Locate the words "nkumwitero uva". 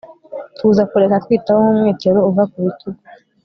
1.63-2.43